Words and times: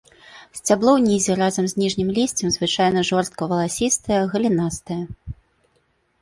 Сцябло 0.59 0.93
ўнізе 0.99 1.33
разам 1.41 1.65
з 1.71 1.77
ніжнім 1.81 2.09
лісцем 2.17 2.49
звычайна 2.55 3.05
жорстка-валасістае, 3.11 4.21
галінастае. 4.33 4.99